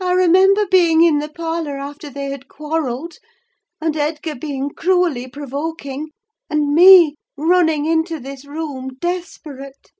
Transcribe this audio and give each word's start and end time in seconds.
I 0.00 0.12
remember 0.12 0.64
being 0.70 1.02
in 1.04 1.18
the 1.18 1.28
parlour 1.28 1.76
after 1.76 2.08
they 2.08 2.30
had 2.30 2.48
quarrelled, 2.48 3.18
and 3.78 3.94
Edgar 3.94 4.34
being 4.34 4.70
cruelly 4.70 5.28
provoking, 5.28 6.12
and 6.48 6.72
me 6.72 7.14
running 7.36 7.84
into 7.84 8.20
this 8.20 8.46
room 8.46 8.88
desperate. 8.98 9.92